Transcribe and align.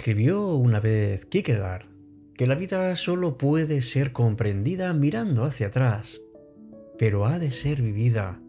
Escribió 0.00 0.54
una 0.54 0.80
vez 0.80 1.26
Kierkegaard 1.26 1.84
que 2.34 2.46
la 2.46 2.54
vida 2.54 2.96
solo 2.96 3.36
puede 3.36 3.82
ser 3.82 4.14
comprendida 4.14 4.94
mirando 4.94 5.44
hacia 5.44 5.66
atrás, 5.66 6.22
pero 6.98 7.26
ha 7.26 7.38
de 7.38 7.50
ser 7.50 7.82
vivida 7.82 8.40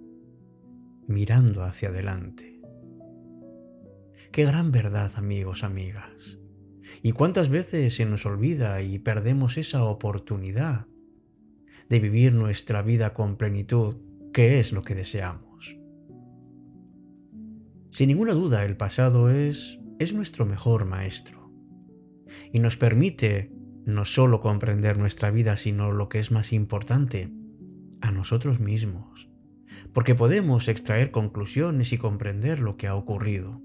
mirando 1.07 1.64
hacia 1.64 1.89
adelante. 1.89 2.61
Qué 4.32 4.45
gran 4.45 4.71
verdad, 4.71 5.11
amigos, 5.15 5.65
amigas. 5.65 6.39
¿Y 7.04 7.11
cuántas 7.11 7.50
veces 7.50 7.97
se 7.97 8.05
nos 8.05 8.25
olvida 8.25 8.81
y 8.81 8.99
perdemos 8.99 9.57
esa 9.57 9.83
oportunidad 9.83 10.88
de 11.89 11.99
vivir 11.99 12.32
nuestra 12.32 12.82
vida 12.82 13.13
con 13.13 13.36
plenitud, 13.36 13.97
que 14.32 14.61
es 14.61 14.71
lo 14.71 14.83
que 14.83 14.96
deseamos? 14.96 15.77
Sin 17.89 18.07
ninguna 18.07 18.33
duda, 18.36 18.63
el 18.63 18.77
pasado 18.77 19.29
es, 19.29 19.82
es 19.99 20.13
nuestro 20.13 20.46
mejor 20.46 20.86
maestro 20.86 21.40
y 22.51 22.59
nos 22.59 22.77
permite 22.77 23.51
no 23.85 24.05
solo 24.05 24.41
comprender 24.41 24.97
nuestra 24.97 25.31
vida, 25.31 25.57
sino 25.57 25.91
lo 25.91 26.09
que 26.09 26.19
es 26.19 26.31
más 26.31 26.54
importante, 26.54 27.31
a 28.01 28.11
nosotros 28.11 28.59
mismos, 28.59 29.29
porque 29.93 30.15
podemos 30.15 30.67
extraer 30.67 31.11
conclusiones 31.11 31.93
y 31.93 31.97
comprender 31.97 32.59
lo 32.59 32.77
que 32.77 32.88
ha 32.88 32.95
ocurrido. 32.95 33.61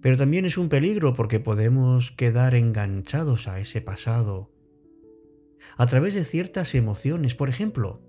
Pero 0.00 0.16
también 0.16 0.44
es 0.44 0.56
un 0.56 0.68
peligro 0.68 1.14
porque 1.14 1.40
podemos 1.40 2.12
quedar 2.12 2.54
enganchados 2.54 3.48
a 3.48 3.60
ese 3.60 3.80
pasado 3.80 4.54
a 5.76 5.86
través 5.86 6.14
de 6.14 6.24
ciertas 6.24 6.74
emociones, 6.74 7.34
por 7.34 7.48
ejemplo, 7.48 8.00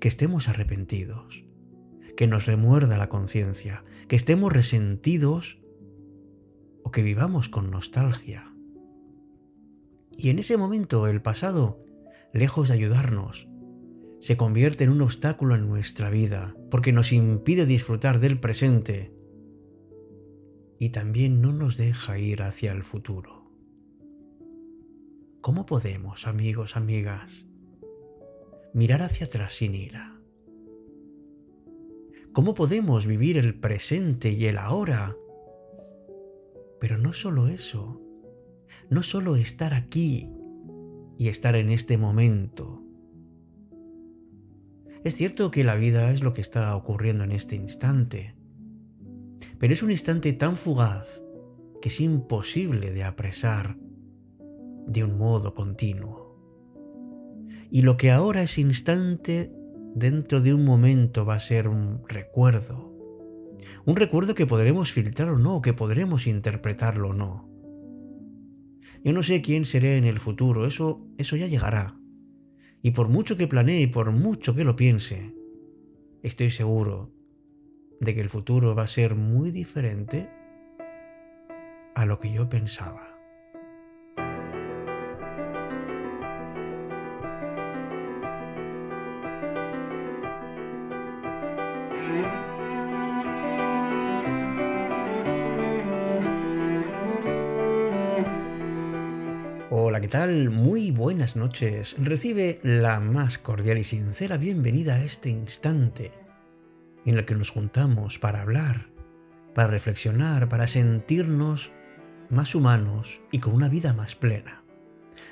que 0.00 0.08
estemos 0.08 0.48
arrepentidos, 0.48 1.44
que 2.16 2.26
nos 2.26 2.46
remuerda 2.46 2.98
la 2.98 3.08
conciencia, 3.08 3.84
que 4.08 4.16
estemos 4.16 4.52
resentidos 4.52 5.60
que 6.96 7.02
vivamos 7.02 7.50
con 7.50 7.70
nostalgia. 7.70 8.50
Y 10.16 10.30
en 10.30 10.38
ese 10.38 10.56
momento 10.56 11.08
el 11.08 11.20
pasado, 11.20 11.84
lejos 12.32 12.68
de 12.68 12.74
ayudarnos, 12.74 13.50
se 14.18 14.38
convierte 14.38 14.84
en 14.84 14.88
un 14.88 15.02
obstáculo 15.02 15.56
en 15.56 15.68
nuestra 15.68 16.08
vida 16.08 16.56
porque 16.70 16.94
nos 16.94 17.12
impide 17.12 17.66
disfrutar 17.66 18.18
del 18.18 18.40
presente 18.40 19.12
y 20.78 20.88
también 20.88 21.42
no 21.42 21.52
nos 21.52 21.76
deja 21.76 22.18
ir 22.18 22.40
hacia 22.40 22.72
el 22.72 22.82
futuro. 22.82 23.52
¿Cómo 25.42 25.66
podemos, 25.66 26.26
amigos, 26.26 26.78
amigas, 26.78 27.46
mirar 28.72 29.02
hacia 29.02 29.26
atrás 29.26 29.52
sin 29.52 29.74
ira? 29.74 30.18
¿Cómo 32.32 32.54
podemos 32.54 33.04
vivir 33.04 33.36
el 33.36 33.54
presente 33.54 34.30
y 34.30 34.46
el 34.46 34.56
ahora? 34.56 35.14
Pero 36.80 36.98
no 36.98 37.12
solo 37.12 37.48
eso, 37.48 38.00
no 38.90 39.02
solo 39.02 39.36
estar 39.36 39.74
aquí 39.74 40.30
y 41.18 41.28
estar 41.28 41.56
en 41.56 41.70
este 41.70 41.98
momento. 41.98 42.82
Es 45.04 45.14
cierto 45.14 45.50
que 45.50 45.64
la 45.64 45.76
vida 45.76 46.10
es 46.10 46.22
lo 46.22 46.32
que 46.32 46.40
está 46.40 46.74
ocurriendo 46.74 47.24
en 47.24 47.32
este 47.32 47.54
instante, 47.54 48.34
pero 49.58 49.72
es 49.72 49.82
un 49.82 49.90
instante 49.90 50.32
tan 50.32 50.56
fugaz 50.56 51.22
que 51.80 51.88
es 51.88 52.00
imposible 52.00 52.92
de 52.92 53.04
apresar 53.04 53.78
de 54.86 55.04
un 55.04 55.18
modo 55.18 55.54
continuo. 55.54 56.26
Y 57.70 57.82
lo 57.82 57.96
que 57.96 58.10
ahora 58.10 58.42
es 58.42 58.58
instante, 58.58 59.52
dentro 59.94 60.40
de 60.40 60.54
un 60.54 60.64
momento 60.64 61.24
va 61.24 61.34
a 61.34 61.40
ser 61.40 61.68
un 61.68 62.02
recuerdo. 62.08 62.95
Un 63.84 63.96
recuerdo 63.96 64.34
que 64.34 64.46
podremos 64.46 64.92
filtrar 64.92 65.28
o 65.30 65.38
no, 65.38 65.62
que 65.62 65.72
podremos 65.72 66.26
interpretarlo 66.26 67.10
o 67.10 67.14
no. 67.14 67.48
Yo 69.04 69.12
no 69.12 69.22
sé 69.22 69.42
quién 69.42 69.64
seré 69.64 69.96
en 69.96 70.04
el 70.04 70.18
futuro, 70.18 70.66
eso, 70.66 71.06
eso 71.18 71.36
ya 71.36 71.46
llegará. 71.46 71.98
Y 72.82 72.90
por 72.90 73.08
mucho 73.08 73.36
que 73.36 73.48
planee 73.48 73.82
y 73.82 73.86
por 73.86 74.10
mucho 74.12 74.54
que 74.54 74.64
lo 74.64 74.76
piense, 74.76 75.34
estoy 76.22 76.50
seguro 76.50 77.12
de 78.00 78.14
que 78.14 78.20
el 78.20 78.28
futuro 78.28 78.74
va 78.74 78.82
a 78.82 78.88
ser 78.88 79.14
muy 79.14 79.50
diferente 79.50 80.28
a 81.94 82.04
lo 82.04 82.20
que 82.20 82.32
yo 82.32 82.48
pensaba. 82.48 83.05
¿Qué 100.00 100.08
tal? 100.08 100.50
Muy 100.50 100.90
buenas 100.90 101.36
noches. 101.36 101.94
Recibe 101.96 102.60
la 102.62 103.00
más 103.00 103.38
cordial 103.38 103.78
y 103.78 103.84
sincera 103.84 104.36
bienvenida 104.36 104.96
a 104.96 105.02
este 105.02 105.30
instante 105.30 106.12
en 107.06 107.16
el 107.16 107.24
que 107.24 107.34
nos 107.34 107.50
juntamos 107.50 108.18
para 108.18 108.42
hablar, 108.42 108.90
para 109.54 109.68
reflexionar, 109.68 110.50
para 110.50 110.66
sentirnos 110.66 111.72
más 112.28 112.54
humanos 112.54 113.22
y 113.32 113.38
con 113.38 113.54
una 113.54 113.70
vida 113.70 113.94
más 113.94 114.16
plena. 114.16 114.62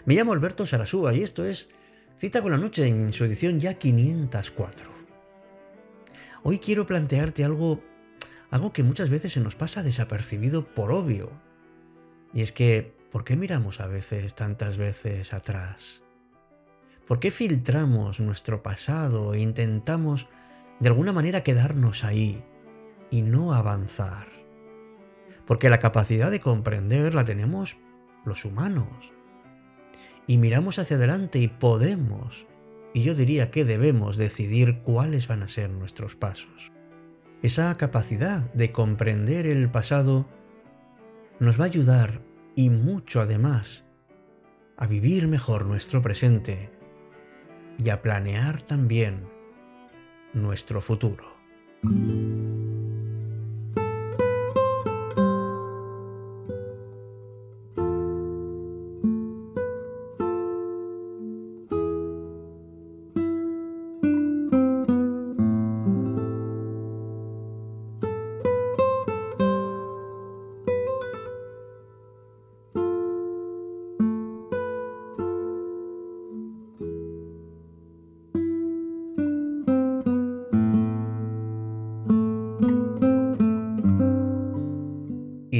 Me 0.06 0.14
llamo 0.14 0.32
Alberto 0.32 0.64
Sarasúa 0.64 1.12
y 1.12 1.22
esto 1.22 1.44
es 1.44 1.68
Cita 2.16 2.40
con 2.40 2.52
la 2.52 2.56
Noche 2.56 2.86
en 2.86 3.12
su 3.12 3.24
edición 3.24 3.60
ya 3.60 3.74
504. 3.74 4.90
Hoy 6.42 6.58
quiero 6.58 6.86
plantearte 6.86 7.44
algo, 7.44 7.82
algo 8.50 8.72
que 8.72 8.82
muchas 8.82 9.10
veces 9.10 9.34
se 9.34 9.40
nos 9.40 9.56
pasa 9.56 9.82
desapercibido 9.82 10.64
por 10.64 10.90
obvio. 10.90 11.30
Y 12.32 12.40
es 12.40 12.52
que, 12.52 13.03
¿por 13.14 13.22
qué 13.22 13.36
miramos 13.36 13.78
a 13.78 13.86
veces 13.86 14.34
tantas 14.34 14.76
veces 14.76 15.32
atrás? 15.32 16.02
¿Por 17.06 17.20
qué 17.20 17.30
filtramos 17.30 18.18
nuestro 18.18 18.60
pasado 18.60 19.34
e 19.34 19.38
intentamos 19.38 20.26
de 20.80 20.88
alguna 20.88 21.12
manera 21.12 21.44
quedarnos 21.44 22.02
ahí 22.02 22.42
y 23.12 23.22
no 23.22 23.54
avanzar. 23.54 24.26
Porque 25.46 25.70
la 25.70 25.78
capacidad 25.78 26.32
de 26.32 26.40
comprender 26.40 27.14
la 27.14 27.24
tenemos 27.24 27.76
los 28.24 28.44
humanos. 28.44 29.12
Y 30.26 30.38
miramos 30.38 30.80
hacia 30.80 30.96
adelante 30.96 31.38
y 31.38 31.46
podemos, 31.46 32.48
y 32.94 33.04
yo 33.04 33.14
diría 33.14 33.52
que 33.52 33.64
debemos 33.64 34.16
decidir 34.16 34.80
cuáles 34.80 35.28
van 35.28 35.44
a 35.44 35.48
ser 35.48 35.70
nuestros 35.70 36.16
pasos. 36.16 36.72
Esa 37.42 37.76
capacidad 37.76 38.52
de 38.54 38.72
comprender 38.72 39.46
el 39.46 39.70
pasado 39.70 40.26
nos 41.38 41.60
va 41.60 41.64
a 41.64 41.68
ayudar 41.68 42.33
y 42.56 42.70
mucho 42.70 43.20
además 43.20 43.84
a 44.76 44.86
vivir 44.86 45.28
mejor 45.28 45.66
nuestro 45.66 46.02
presente 46.02 46.70
y 47.78 47.90
a 47.90 48.02
planear 48.02 48.62
también 48.62 49.28
nuestro 50.32 50.80
futuro. 50.80 51.36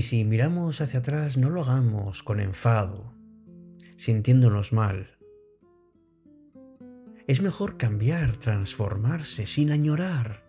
Si 0.05 0.25
miramos 0.25 0.81
hacia 0.81 1.01
atrás, 1.01 1.37
no 1.37 1.51
lo 1.51 1.63
hagamos 1.63 2.23
con 2.23 2.39
enfado, 2.39 3.13
sintiéndonos 3.97 4.73
mal. 4.73 5.19
Es 7.27 7.43
mejor 7.43 7.77
cambiar, 7.77 8.37
transformarse, 8.37 9.47
sin 9.47 9.73
añorar. 9.73 10.45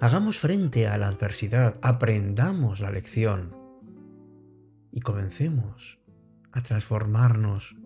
Hagamos 0.00 0.38
frente 0.38 0.88
a 0.88 0.98
la 0.98 1.08
adversidad, 1.08 1.78
aprendamos 1.82 2.80
la 2.80 2.90
lección 2.90 3.54
y 4.90 5.00
comencemos 5.00 6.00
a 6.50 6.62
transformarnos 6.62 7.76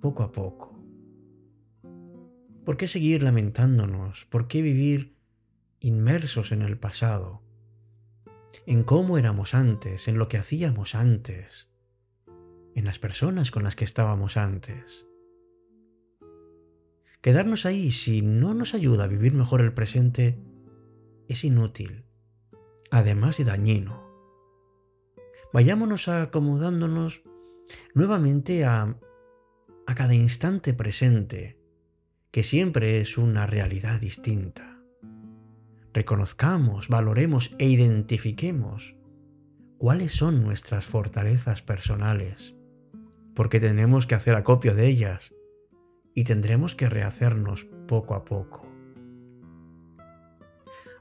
poco 0.00 0.22
a 0.22 0.32
poco. 0.32 0.80
¿Por 2.64 2.76
qué 2.76 2.86
seguir 2.86 3.22
lamentándonos? 3.24 4.24
¿Por 4.26 4.46
qué 4.46 4.62
vivir 4.62 5.18
inmersos 5.80 6.52
en 6.52 6.62
el 6.62 6.78
pasado? 6.78 7.42
En 8.66 8.84
cómo 8.84 9.18
éramos 9.18 9.54
antes, 9.54 10.08
en 10.08 10.18
lo 10.18 10.28
que 10.28 10.38
hacíamos 10.38 10.94
antes, 10.94 11.68
en 12.74 12.84
las 12.84 12.98
personas 12.98 13.50
con 13.50 13.64
las 13.64 13.76
que 13.76 13.84
estábamos 13.84 14.36
antes. 14.36 15.06
Quedarnos 17.20 17.66
ahí 17.66 17.90
si 17.90 18.22
no 18.22 18.54
nos 18.54 18.74
ayuda 18.74 19.04
a 19.04 19.08
vivir 19.08 19.32
mejor 19.32 19.60
el 19.60 19.72
presente 19.72 20.38
es 21.28 21.44
inútil, 21.44 22.04
además 22.90 23.38
de 23.38 23.44
dañino. 23.44 24.02
vayámonos 25.52 26.08
acomodándonos 26.08 27.22
nuevamente 27.94 28.64
a, 28.64 28.96
a 29.86 29.94
cada 29.94 30.14
instante 30.14 30.74
presente, 30.74 31.58
que 32.30 32.42
siempre 32.42 33.00
es 33.00 33.18
una 33.18 33.46
realidad 33.46 34.00
distinta. 34.00 34.71
Reconozcamos, 35.94 36.88
valoremos 36.88 37.54
e 37.58 37.68
identifiquemos 37.68 38.96
cuáles 39.76 40.12
son 40.12 40.42
nuestras 40.42 40.86
fortalezas 40.86 41.60
personales, 41.60 42.54
porque 43.34 43.60
tenemos 43.60 44.06
que 44.06 44.14
hacer 44.14 44.34
acopio 44.34 44.74
de 44.74 44.86
ellas 44.86 45.34
y 46.14 46.24
tendremos 46.24 46.74
que 46.74 46.88
rehacernos 46.88 47.66
poco 47.86 48.14
a 48.14 48.24
poco. 48.24 48.66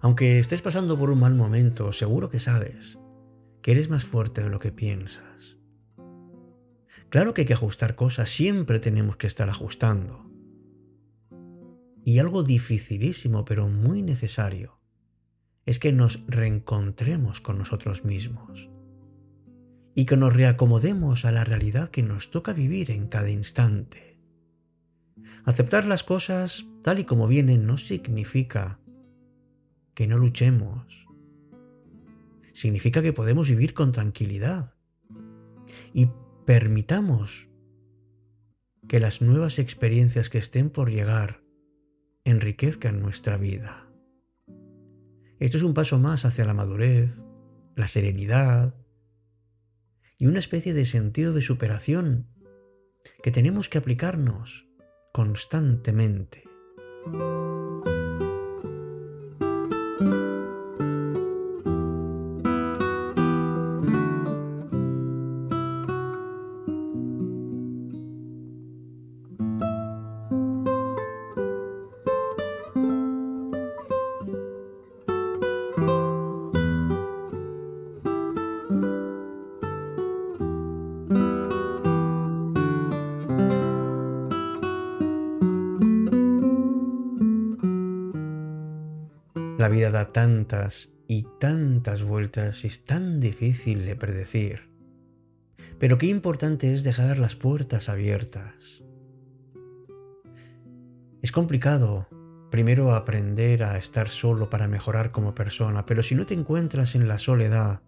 Aunque 0.01 0.39
estés 0.39 0.61
pasando 0.61 0.97
por 0.97 1.11
un 1.11 1.19
mal 1.19 1.35
momento, 1.35 1.91
seguro 1.91 2.29
que 2.29 2.39
sabes 2.39 2.99
que 3.61 3.71
eres 3.71 3.89
más 3.89 4.03
fuerte 4.03 4.43
de 4.43 4.49
lo 4.49 4.59
que 4.59 4.71
piensas. 4.71 5.57
Claro 7.09 7.33
que 7.33 7.41
hay 7.41 7.47
que 7.47 7.53
ajustar 7.53 7.95
cosas, 7.95 8.29
siempre 8.29 8.79
tenemos 8.79 9.15
que 9.17 9.27
estar 9.27 9.49
ajustando. 9.49 10.25
Y 12.03 12.17
algo 12.19 12.41
dificilísimo, 12.43 13.45
pero 13.45 13.67
muy 13.67 14.01
necesario, 14.01 14.80
es 15.71 15.79
que 15.79 15.93
nos 15.93 16.25
reencontremos 16.27 17.39
con 17.39 17.57
nosotros 17.57 18.03
mismos 18.03 18.69
y 19.95 20.03
que 20.03 20.17
nos 20.17 20.33
reacomodemos 20.33 21.23
a 21.23 21.31
la 21.31 21.45
realidad 21.45 21.89
que 21.89 22.03
nos 22.03 22.29
toca 22.29 22.51
vivir 22.51 22.91
en 22.91 23.07
cada 23.07 23.29
instante. 23.29 24.19
Aceptar 25.45 25.87
las 25.87 26.03
cosas 26.03 26.65
tal 26.83 26.99
y 26.99 27.05
como 27.05 27.25
vienen 27.25 27.65
no 27.65 27.77
significa 27.77 28.81
que 29.93 30.07
no 30.07 30.17
luchemos. 30.17 31.07
Significa 32.51 33.01
que 33.01 33.13
podemos 33.13 33.47
vivir 33.47 33.73
con 33.73 33.93
tranquilidad 33.93 34.73
y 35.93 36.09
permitamos 36.45 37.47
que 38.89 38.99
las 38.99 39.21
nuevas 39.21 39.57
experiencias 39.57 40.29
que 40.29 40.37
estén 40.37 40.69
por 40.69 40.91
llegar 40.91 41.41
enriquezcan 42.25 43.01
nuestra 43.01 43.37
vida. 43.37 43.90
Esto 45.41 45.57
es 45.57 45.63
un 45.63 45.73
paso 45.73 45.97
más 45.97 46.23
hacia 46.23 46.45
la 46.45 46.53
madurez, 46.53 47.23
la 47.75 47.87
serenidad 47.87 48.75
y 50.19 50.27
una 50.27 50.37
especie 50.37 50.75
de 50.75 50.85
sentido 50.85 51.33
de 51.33 51.41
superación 51.41 52.27
que 53.23 53.31
tenemos 53.31 53.67
que 53.67 53.79
aplicarnos 53.79 54.67
constantemente. 55.11 56.43
La 89.61 89.69
vida 89.69 89.91
da 89.91 90.11
tantas 90.11 90.89
y 91.07 91.27
tantas 91.39 92.01
vueltas 92.01 92.63
y 92.63 92.67
es 92.67 92.83
tan 92.83 93.19
difícil 93.19 93.85
de 93.85 93.95
predecir. 93.95 94.71
Pero 95.77 95.99
qué 95.99 96.07
importante 96.07 96.73
es 96.73 96.83
dejar 96.83 97.19
las 97.19 97.35
puertas 97.35 97.87
abiertas. 97.87 98.81
Es 101.21 101.31
complicado 101.31 102.07
primero 102.49 102.95
aprender 102.95 103.63
a 103.63 103.77
estar 103.77 104.09
solo 104.09 104.49
para 104.49 104.67
mejorar 104.67 105.11
como 105.11 105.35
persona, 105.35 105.85
pero 105.85 106.01
si 106.01 106.15
no 106.15 106.25
te 106.25 106.33
encuentras 106.33 106.95
en 106.95 107.07
la 107.07 107.19
soledad, 107.19 107.83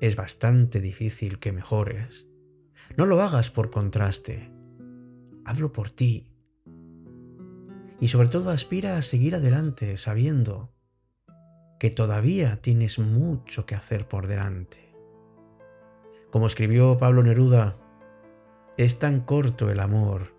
es 0.00 0.16
bastante 0.16 0.80
difícil 0.80 1.38
que 1.38 1.52
mejores. 1.52 2.28
No 2.96 3.04
lo 3.04 3.20
hagas 3.20 3.50
por 3.50 3.70
contraste. 3.70 4.50
Hazlo 5.44 5.70
por 5.70 5.90
ti. 5.90 6.32
Y 8.00 8.08
sobre 8.08 8.30
todo 8.30 8.48
aspira 8.48 8.96
a 8.96 9.02
seguir 9.02 9.34
adelante 9.34 9.98
sabiendo 9.98 10.77
que 11.78 11.90
todavía 11.90 12.60
tienes 12.60 12.98
mucho 12.98 13.66
que 13.66 13.74
hacer 13.74 14.06
por 14.06 14.26
delante. 14.26 14.94
Como 16.30 16.46
escribió 16.46 16.98
Pablo 16.98 17.22
Neruda, 17.22 17.76
es 18.76 18.98
tan 18.98 19.20
corto 19.20 19.70
el 19.70 19.80
amor 19.80 20.34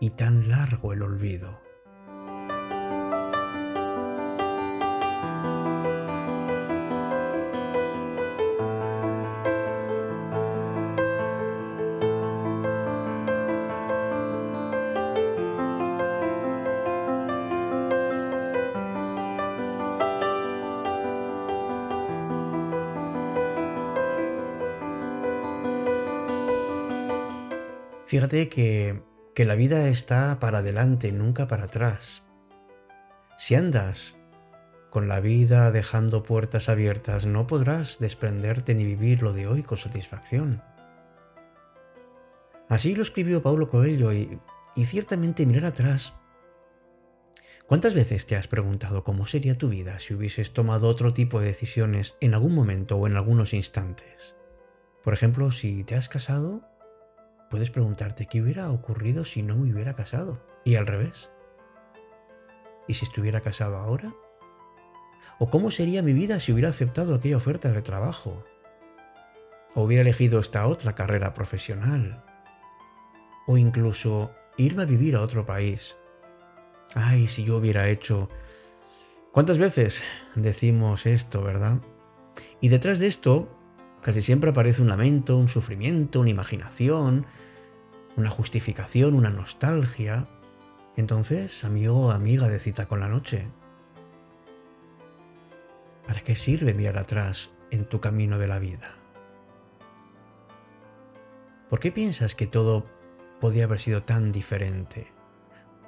y 0.00 0.10
tan 0.10 0.48
largo 0.48 0.92
el 0.92 1.02
olvido. 1.02 1.61
Fíjate 28.12 28.50
que, 28.50 29.02
que 29.34 29.46
la 29.46 29.54
vida 29.54 29.88
está 29.88 30.38
para 30.38 30.58
adelante, 30.58 31.12
nunca 31.12 31.48
para 31.48 31.64
atrás. 31.64 32.24
Si 33.38 33.54
andas 33.54 34.18
con 34.90 35.08
la 35.08 35.20
vida 35.20 35.70
dejando 35.70 36.22
puertas 36.22 36.68
abiertas, 36.68 37.24
no 37.24 37.46
podrás 37.46 37.98
desprenderte 38.00 38.74
ni 38.74 38.84
vivir 38.84 39.22
lo 39.22 39.32
de 39.32 39.46
hoy 39.46 39.62
con 39.62 39.78
satisfacción. 39.78 40.62
Así 42.68 42.94
lo 42.94 43.00
escribió 43.00 43.42
Paulo 43.42 43.70
Coelho 43.70 44.12
y, 44.12 44.38
y 44.76 44.84
ciertamente 44.84 45.46
mirar 45.46 45.64
atrás. 45.64 46.12
¿Cuántas 47.66 47.94
veces 47.94 48.26
te 48.26 48.36
has 48.36 48.46
preguntado 48.46 49.04
cómo 49.04 49.24
sería 49.24 49.54
tu 49.54 49.70
vida 49.70 49.98
si 50.00 50.12
hubieses 50.12 50.52
tomado 50.52 50.86
otro 50.86 51.14
tipo 51.14 51.40
de 51.40 51.46
decisiones 51.46 52.14
en 52.20 52.34
algún 52.34 52.54
momento 52.54 52.98
o 52.98 53.06
en 53.06 53.16
algunos 53.16 53.54
instantes? 53.54 54.36
Por 55.02 55.14
ejemplo, 55.14 55.50
si 55.50 55.82
te 55.82 55.94
has 55.94 56.10
casado 56.10 56.71
puedes 57.52 57.70
preguntarte 57.70 58.24
qué 58.24 58.40
hubiera 58.40 58.70
ocurrido 58.70 59.26
si 59.26 59.42
no 59.42 59.58
me 59.58 59.70
hubiera 59.70 59.94
casado. 59.94 60.40
Y 60.64 60.76
al 60.76 60.86
revés. 60.86 61.28
¿Y 62.88 62.94
si 62.94 63.04
estuviera 63.04 63.42
casado 63.42 63.76
ahora? 63.76 64.14
¿O 65.38 65.50
cómo 65.50 65.70
sería 65.70 66.00
mi 66.00 66.14
vida 66.14 66.40
si 66.40 66.50
hubiera 66.52 66.70
aceptado 66.70 67.14
aquella 67.14 67.36
oferta 67.36 67.70
de 67.70 67.82
trabajo? 67.82 68.42
¿O 69.74 69.82
hubiera 69.82 70.00
elegido 70.00 70.40
esta 70.40 70.66
otra 70.66 70.94
carrera 70.94 71.34
profesional? 71.34 72.24
¿O 73.46 73.58
incluso 73.58 74.30
irme 74.56 74.84
a 74.84 74.86
vivir 74.86 75.14
a 75.14 75.20
otro 75.20 75.44
país? 75.44 75.94
Ay, 76.94 77.28
si 77.28 77.44
yo 77.44 77.58
hubiera 77.58 77.86
hecho... 77.90 78.30
¿Cuántas 79.30 79.58
veces 79.58 80.02
decimos 80.36 81.04
esto, 81.04 81.42
verdad? 81.42 81.82
Y 82.62 82.70
detrás 82.70 82.98
de 82.98 83.08
esto 83.08 83.58
Casi 84.02 84.20
siempre 84.20 84.50
aparece 84.50 84.82
un 84.82 84.88
lamento, 84.88 85.36
un 85.36 85.48
sufrimiento, 85.48 86.18
una 86.18 86.30
imaginación, 86.30 87.24
una 88.16 88.30
justificación, 88.30 89.14
una 89.14 89.30
nostalgia. 89.30 90.26
Entonces, 90.96 91.64
amigo 91.64 92.06
o 92.06 92.10
amiga 92.10 92.48
de 92.48 92.58
cita 92.58 92.88
con 92.88 92.98
la 92.98 93.08
noche, 93.08 93.46
¿para 96.06 96.20
qué 96.22 96.34
sirve 96.34 96.74
mirar 96.74 96.98
atrás 96.98 97.50
en 97.70 97.84
tu 97.84 98.00
camino 98.00 98.38
de 98.38 98.48
la 98.48 98.58
vida? 98.58 98.96
¿Por 101.70 101.78
qué 101.78 101.92
piensas 101.92 102.34
que 102.34 102.48
todo 102.48 102.84
podía 103.40 103.64
haber 103.64 103.78
sido 103.78 104.02
tan 104.02 104.32
diferente? 104.32 105.12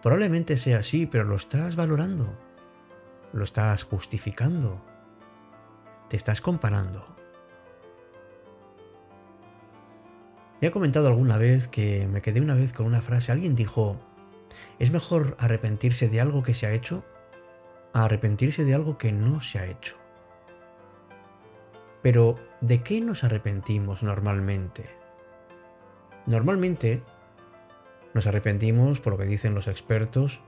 Probablemente 0.02 0.56
sea 0.56 0.78
así, 0.78 1.06
pero 1.06 1.25
lo 1.25 1.35
estás 1.35 1.75
valorando, 1.75 2.33
lo 3.33 3.42
estás 3.42 3.83
justificando, 3.83 4.80
te 6.09 6.16
estás 6.16 6.40
comparando. 6.40 7.23
He 10.61 10.70
comentado 10.70 11.08
alguna 11.08 11.37
vez 11.37 11.68
que 11.68 12.06
me 12.06 12.23
quedé 12.23 12.40
una 12.40 12.54
vez 12.54 12.73
con 12.73 12.87
una 12.87 13.00
frase. 13.00 13.32
Alguien 13.32 13.54
dijo, 13.54 14.00
es 14.78 14.90
mejor 14.90 15.37
arrepentirse 15.38 16.08
de 16.08 16.20
algo 16.20 16.42
que 16.42 16.54
se 16.54 16.66
ha 16.66 16.73
hecho 16.73 17.04
a 17.92 18.04
arrepentirse 18.04 18.64
de 18.64 18.75
algo 18.75 18.99
que 18.99 19.12
no 19.12 19.40
se 19.40 19.58
ha 19.58 19.66
hecho. 19.66 19.96
Pero, 22.02 22.37
¿de 22.61 22.82
qué 22.82 23.00
nos 23.00 23.25
arrepentimos 23.25 24.02
normalmente? 24.02 24.90
Normalmente 26.26 27.02
nos 28.14 28.26
arrepentimos, 28.26 29.00
por 29.00 29.14
lo 29.14 29.18
que 29.18 29.25
dicen 29.25 29.54
los 29.54 29.68
expertos, 29.68 30.42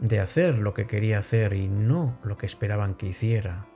de 0.00 0.18
hacer 0.18 0.58
lo 0.58 0.74
que 0.74 0.86
quería 0.86 1.18
hacer 1.18 1.52
y 1.52 1.68
no 1.68 2.18
lo 2.22 2.36
que 2.36 2.46
esperaban 2.46 2.94
que 2.94 3.06
hiciera. 3.06 3.66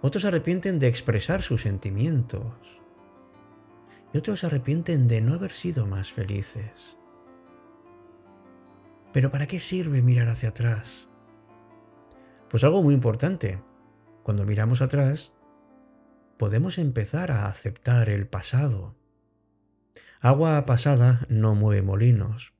Otros 0.00 0.24
arrepienten 0.24 0.78
de 0.78 0.86
expresar 0.86 1.42
sus 1.42 1.62
sentimientos. 1.62 2.82
Y 4.12 4.18
otros 4.18 4.40
se 4.40 4.46
arrepienten 4.46 5.06
de 5.06 5.20
no 5.20 5.34
haber 5.34 5.52
sido 5.52 5.86
más 5.86 6.12
felices. 6.12 6.98
Pero 9.12 9.30
¿para 9.30 9.46
qué 9.46 9.58
sirve 9.58 10.02
mirar 10.02 10.28
hacia 10.28 10.50
atrás? 10.50 11.08
Pues 12.48 12.64
algo 12.64 12.82
muy 12.82 12.94
importante. 12.94 13.62
Cuando 14.22 14.44
miramos 14.44 14.80
atrás, 14.80 15.32
podemos 16.38 16.78
empezar 16.78 17.30
a 17.30 17.46
aceptar 17.46 18.08
el 18.08 18.26
pasado. 18.26 18.96
Agua 20.20 20.64
pasada 20.66 21.26
no 21.28 21.54
mueve 21.54 21.82
molinos, 21.82 22.54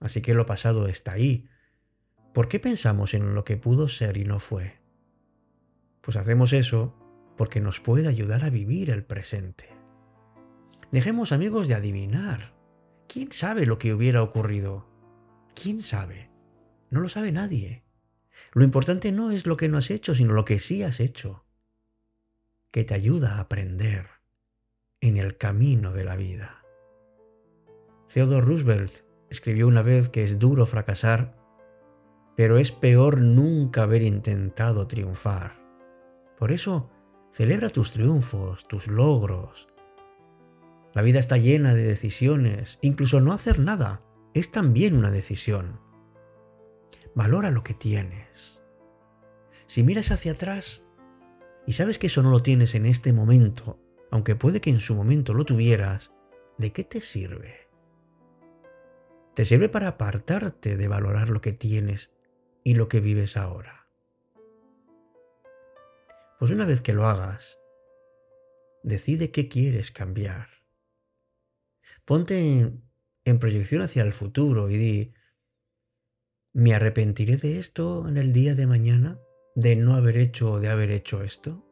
así 0.00 0.20
que 0.20 0.34
lo 0.34 0.46
pasado 0.46 0.88
está 0.88 1.12
ahí. 1.12 1.48
¿Por 2.32 2.48
qué 2.48 2.58
pensamos 2.58 3.14
en 3.14 3.34
lo 3.34 3.44
que 3.44 3.56
pudo 3.56 3.88
ser 3.88 4.16
y 4.16 4.24
no 4.24 4.40
fue? 4.40 4.80
Pues 6.00 6.16
hacemos 6.16 6.52
eso 6.52 6.94
porque 7.36 7.60
nos 7.60 7.80
puede 7.80 8.08
ayudar 8.08 8.44
a 8.44 8.50
vivir 8.50 8.90
el 8.90 9.04
presente. 9.04 9.73
Dejemos 10.94 11.32
amigos 11.32 11.66
de 11.66 11.74
adivinar. 11.74 12.54
¿Quién 13.08 13.32
sabe 13.32 13.66
lo 13.66 13.80
que 13.80 13.92
hubiera 13.92 14.22
ocurrido? 14.22 14.86
¿Quién 15.60 15.82
sabe? 15.82 16.30
No 16.88 17.00
lo 17.00 17.08
sabe 17.08 17.32
nadie. 17.32 17.82
Lo 18.52 18.62
importante 18.62 19.10
no 19.10 19.32
es 19.32 19.44
lo 19.44 19.56
que 19.56 19.68
no 19.68 19.76
has 19.76 19.90
hecho, 19.90 20.14
sino 20.14 20.34
lo 20.34 20.44
que 20.44 20.60
sí 20.60 20.84
has 20.84 21.00
hecho, 21.00 21.46
que 22.70 22.84
te 22.84 22.94
ayuda 22.94 23.34
a 23.34 23.40
aprender 23.40 24.06
en 25.00 25.16
el 25.16 25.36
camino 25.36 25.92
de 25.92 26.04
la 26.04 26.14
vida. 26.14 26.62
Theodore 28.06 28.46
Roosevelt 28.46 29.04
escribió 29.30 29.66
una 29.66 29.82
vez 29.82 30.08
que 30.10 30.22
es 30.22 30.38
duro 30.38 30.64
fracasar, 30.64 31.36
pero 32.36 32.56
es 32.56 32.70
peor 32.70 33.20
nunca 33.20 33.82
haber 33.82 34.02
intentado 34.02 34.86
triunfar. 34.86 35.60
Por 36.38 36.52
eso, 36.52 36.88
celebra 37.32 37.68
tus 37.68 37.90
triunfos, 37.90 38.68
tus 38.68 38.86
logros. 38.86 39.73
La 40.94 41.02
vida 41.02 41.18
está 41.18 41.36
llena 41.36 41.74
de 41.74 41.82
decisiones, 41.82 42.78
incluso 42.80 43.20
no 43.20 43.32
hacer 43.32 43.58
nada 43.58 44.00
es 44.32 44.50
también 44.50 44.96
una 44.96 45.10
decisión. 45.10 45.80
Valora 47.14 47.50
lo 47.50 47.62
que 47.62 47.74
tienes. 47.74 48.60
Si 49.66 49.82
miras 49.82 50.10
hacia 50.10 50.32
atrás 50.32 50.84
y 51.66 51.72
sabes 51.72 51.98
que 51.98 52.08
eso 52.08 52.22
no 52.22 52.30
lo 52.30 52.42
tienes 52.42 52.74
en 52.74 52.86
este 52.86 53.12
momento, 53.12 53.80
aunque 54.10 54.36
puede 54.36 54.60
que 54.60 54.70
en 54.70 54.80
su 54.80 54.94
momento 54.94 55.34
lo 55.34 55.44
tuvieras, 55.44 56.12
¿de 56.58 56.72
qué 56.72 56.84
te 56.84 57.00
sirve? 57.00 57.68
Te 59.34 59.44
sirve 59.44 59.68
para 59.68 59.88
apartarte 59.88 60.76
de 60.76 60.88
valorar 60.88 61.28
lo 61.28 61.40
que 61.40 61.52
tienes 61.52 62.12
y 62.62 62.74
lo 62.74 62.88
que 62.88 63.00
vives 63.00 63.36
ahora. 63.36 63.88
Pues 66.38 66.50
una 66.50 66.66
vez 66.66 66.80
que 66.80 66.92
lo 66.92 67.06
hagas, 67.06 67.58
decide 68.82 69.30
qué 69.30 69.48
quieres 69.48 69.90
cambiar. 69.90 70.63
Ponte 72.04 72.70
en 73.24 73.38
proyección 73.38 73.80
hacia 73.80 74.02
el 74.02 74.12
futuro 74.12 74.68
y 74.68 74.76
di, 74.76 75.14
¿me 76.52 76.74
arrepentiré 76.74 77.38
de 77.38 77.58
esto 77.58 78.06
en 78.06 78.18
el 78.18 78.34
día 78.34 78.54
de 78.54 78.66
mañana? 78.66 79.18
¿De 79.54 79.74
no 79.74 79.94
haber 79.94 80.18
hecho 80.18 80.52
o 80.52 80.60
de 80.60 80.68
haber 80.68 80.90
hecho 80.90 81.22
esto? 81.22 81.66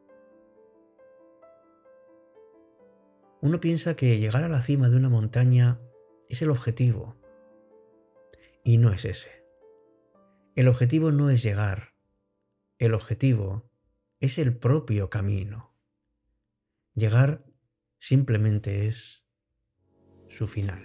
Uno 3.41 3.59
piensa 3.59 3.95
que 3.95 4.17
llegar 4.17 4.43
a 4.43 4.49
la 4.49 4.61
cima 4.61 4.89
de 4.89 4.97
una 4.97 5.09
montaña 5.09 5.79
es 6.29 6.41
el 6.41 6.49
objetivo. 6.49 7.15
Y 8.63 8.77
no 8.77 8.91
es 8.91 9.05
ese. 9.05 9.45
El 10.55 10.67
objetivo 10.67 11.11
no 11.11 11.29
es 11.29 11.43
llegar. 11.43 11.93
El 12.79 12.95
objetivo 12.95 13.69
es 14.19 14.39
el 14.39 14.57
propio 14.57 15.11
camino. 15.11 15.75
Llegar 16.95 17.45
simplemente 17.99 18.87
es 18.87 19.22
su 20.33 20.47
final. 20.47 20.81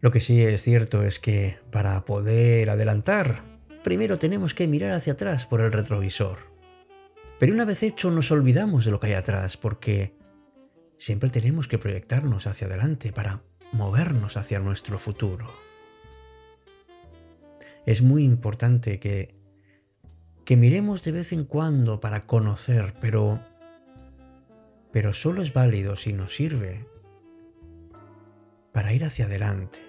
Lo 0.00 0.12
que 0.12 0.20
sí 0.20 0.40
es 0.42 0.62
cierto 0.62 1.02
es 1.02 1.18
que 1.18 1.58
para 1.72 2.04
poder 2.04 2.70
adelantar, 2.70 3.42
primero 3.82 4.16
tenemos 4.16 4.54
que 4.54 4.68
mirar 4.68 4.92
hacia 4.92 5.14
atrás 5.14 5.46
por 5.46 5.60
el 5.60 5.72
retrovisor. 5.72 6.38
Pero 7.40 7.52
una 7.52 7.64
vez 7.64 7.82
hecho 7.82 8.10
nos 8.12 8.30
olvidamos 8.30 8.84
de 8.84 8.92
lo 8.92 9.00
que 9.00 9.08
hay 9.08 9.12
atrás 9.14 9.56
porque 9.56 10.14
siempre 10.98 11.30
tenemos 11.30 11.66
que 11.66 11.78
proyectarnos 11.78 12.46
hacia 12.46 12.68
adelante 12.68 13.12
para 13.12 13.42
movernos 13.72 14.36
hacia 14.36 14.60
nuestro 14.60 15.00
futuro. 15.00 15.52
Es 17.84 18.00
muy 18.00 18.22
importante 18.22 19.00
que, 19.00 19.34
que 20.44 20.56
miremos 20.56 21.02
de 21.02 21.12
vez 21.12 21.32
en 21.32 21.44
cuando 21.44 21.98
para 21.98 22.24
conocer, 22.26 22.94
pero, 23.00 23.40
pero 24.92 25.12
solo 25.12 25.42
es 25.42 25.52
válido 25.52 25.96
si 25.96 26.12
nos 26.12 26.36
sirve 26.36 26.86
para 28.72 28.92
ir 28.92 29.04
hacia 29.04 29.24
adelante. 29.24 29.87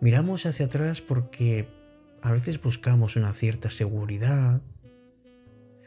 Miramos 0.00 0.46
hacia 0.46 0.66
atrás 0.66 1.02
porque 1.02 1.68
a 2.22 2.32
veces 2.32 2.60
buscamos 2.60 3.16
una 3.16 3.32
cierta 3.32 3.70
seguridad, 3.70 4.62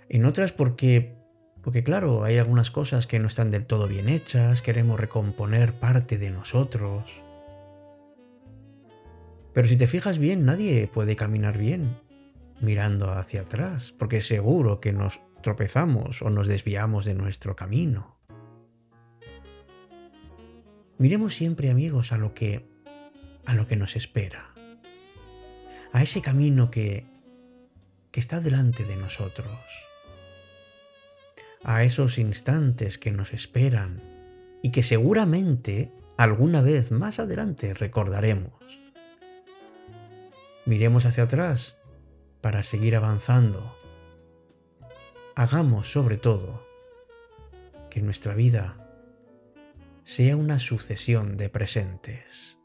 en 0.10 0.26
otras 0.26 0.52
porque, 0.52 1.16
porque 1.64 1.84
claro, 1.84 2.24
hay 2.24 2.38
algunas 2.38 2.70
cosas 2.70 3.08
que 3.08 3.18
no 3.18 3.28
están 3.28 3.50
del 3.50 3.66
todo 3.66 3.88
bien 3.88 4.10
hechas, 4.10 4.62
queremos 4.62 5.00
recomponer 5.00 5.80
parte 5.80 6.20
de 6.20 6.30
nosotros. 6.30 7.24
Pero 9.54 9.68
si 9.68 9.78
te 9.78 9.88
fijas 9.88 10.20
bien, 10.20 10.46
nadie 10.46 10.88
puede 10.88 11.16
caminar 11.16 11.58
bien 11.58 11.98
mirando 12.62 13.12
hacia 13.12 13.42
atrás, 13.42 13.96
porque 13.98 14.22
seguro 14.22 14.80
que 14.80 14.94
nos 14.94 15.22
tropezamos 15.42 16.22
o 16.22 16.30
nos 16.30 16.48
desviamos 16.48 17.06
de 17.06 17.16
nuestro 17.16 17.56
camino. 17.56 18.20
Miremos 20.98 21.34
siempre, 21.34 21.72
amigos, 21.72 22.12
a 22.12 22.18
lo 22.18 22.34
que 22.34 22.73
a 23.46 23.54
lo 23.54 23.68
que 23.68 23.76
nos 23.76 23.96
espera, 23.96 24.54
a 25.92 26.02
ese 26.02 26.22
camino 26.22 26.72
que, 26.72 27.06
que 28.12 28.20
está 28.20 28.40
delante 28.40 28.86
de 28.86 28.98
nosotros, 28.98 29.60
a 31.64 31.84
esos 31.84 32.18
instantes 32.18 32.98
que 32.98 33.12
nos 33.12 33.34
esperan 33.34 34.02
y 34.62 34.72
que 34.72 34.84
seguramente 34.84 35.92
alguna 36.18 36.62
vez 36.62 36.92
más 36.92 37.20
adelante 37.20 37.74
recordaremos. 37.74 38.54
Miremos 40.66 41.06
hacia 41.06 41.24
atrás 41.24 41.76
para 42.42 42.64
seguir 42.64 42.96
avanzando. 42.96 43.78
Hagamos 45.36 45.92
sobre 45.92 46.18
todo 46.18 46.66
que 47.90 48.02
nuestra 48.02 48.34
vida 48.34 48.78
sea 50.04 50.36
una 50.36 50.60
sucesión 50.60 51.38
de 51.38 51.50
presentes. 51.50 52.58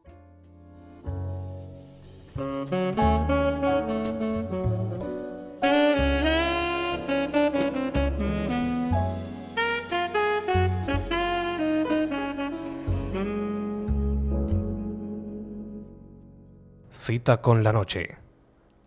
Cita 17.08 17.40
con 17.40 17.62
la 17.62 17.72
noche. 17.72 18.18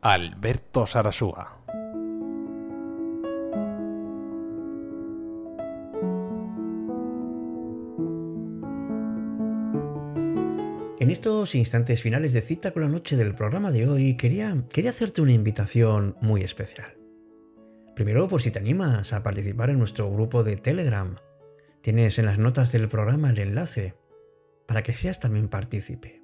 Alberto 0.02 0.86
Sarasúa. 0.86 1.61
Estos 11.12 11.56
instantes 11.56 12.02
finales 12.02 12.32
de 12.34 12.42
cita 12.42 12.72
con 12.72 12.84
la 12.84 12.90
noche 12.90 13.16
del 13.18 13.36
programa 13.36 13.72
de 13.72 13.88
hoy 13.88 14.16
quería, 14.16 14.64
quería 14.72 14.92
hacerte 14.92 15.22
una 15.22 15.34
invitación 15.34 16.16
muy 16.22 16.42
especial. 16.42 16.98
Primero, 17.96 18.28
por 18.28 18.42
si 18.42 18.52
te 18.52 18.60
animas 18.60 19.12
a 19.14 19.22
participar 19.22 19.70
en 19.70 19.80
nuestro 19.80 20.10
grupo 20.12 20.44
de 20.44 20.58
Telegram. 20.58 21.18
Tienes 21.82 22.18
en 22.20 22.26
las 22.26 22.38
notas 22.38 22.72
del 22.72 22.88
programa 22.88 23.30
el 23.30 23.40
enlace 23.40 23.96
para 24.68 24.84
que 24.84 24.94
seas 24.94 25.20
también 25.20 25.50
partícipe. 25.50 26.24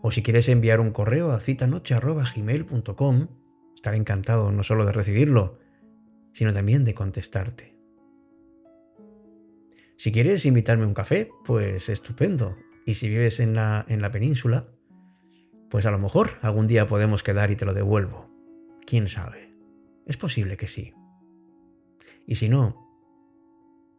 O 0.00 0.10
si 0.10 0.22
quieres 0.22 0.48
enviar 0.48 0.80
un 0.80 0.90
correo 0.90 1.32
a 1.32 1.40
citanoche.gmail.com, 1.40 3.28
estaré 3.74 3.96
encantado 3.96 4.50
no 4.50 4.62
solo 4.62 4.86
de 4.86 4.92
recibirlo, 4.92 5.58
sino 6.32 6.52
también 6.52 6.84
de 6.84 6.94
contestarte. 6.94 7.76
Si 9.96 10.10
quieres 10.10 10.46
invitarme 10.46 10.84
a 10.84 10.88
un 10.88 10.94
café, 10.94 11.30
pues 11.44 11.88
estupendo. 11.88 12.56
Y 12.84 12.94
si 12.94 13.08
vives 13.08 13.40
en 13.40 13.54
la, 13.54 13.84
en 13.88 14.02
la 14.02 14.10
península, 14.10 14.68
pues 15.70 15.86
a 15.86 15.90
lo 15.90 15.98
mejor 15.98 16.38
algún 16.42 16.66
día 16.66 16.86
podemos 16.86 17.22
quedar 17.22 17.50
y 17.50 17.56
te 17.56 17.64
lo 17.64 17.74
devuelvo. 17.74 18.30
¿Quién 18.86 19.08
sabe? 19.08 19.54
Es 20.06 20.16
posible 20.16 20.56
que 20.56 20.66
sí. 20.66 20.92
Y 22.26 22.36
si 22.36 22.48
no, 22.48 22.84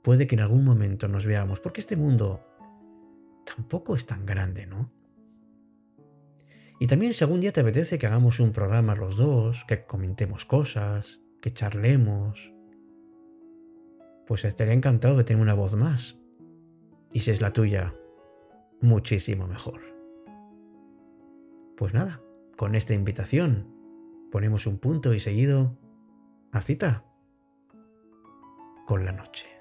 puede 0.04 0.28
que 0.28 0.36
en 0.36 0.42
algún 0.42 0.64
momento 0.64 1.08
nos 1.08 1.26
veamos, 1.26 1.60
porque 1.60 1.82
este 1.82 1.98
mundo 1.98 2.46
tampoco 3.46 3.96
es 3.96 4.06
tan 4.06 4.26
grande, 4.26 4.68
¿no? 4.68 4.92
Y 6.80 6.88
también 6.88 7.14
si 7.14 7.24
algún 7.24 7.42
día 7.42 7.54
te 7.54 7.62
apetece 7.62 7.98
que 7.98 8.08
hagamos 8.08 8.40
un 8.40 8.52
programa 8.52 8.96
los 8.96 9.16
dos, 9.16 9.64
que 9.68 9.86
comentemos 9.86 10.46
cosas, 10.46 11.22
que 11.42 11.54
charlemos, 11.54 12.54
pues 14.28 14.44
estaría 14.44 14.74
encantado 14.74 15.16
de 15.16 15.24
tener 15.24 15.42
una 15.42 15.54
voz 15.54 15.76
más. 15.76 16.18
Y 17.12 17.22
si 17.22 17.32
es 17.32 17.42
la 17.42 17.52
tuya, 17.52 17.96
muchísimo 18.82 19.48
mejor. 19.48 19.82
Pues 21.78 21.94
nada, 21.94 22.22
con 22.58 22.76
esta 22.76 22.94
invitación 22.94 23.68
ponemos 24.32 24.68
un 24.68 24.78
punto 24.78 25.14
y 25.14 25.20
seguido 25.20 25.78
a 26.52 26.62
cita 26.62 27.06
con 28.86 29.06
la 29.06 29.12
noche. 29.12 29.55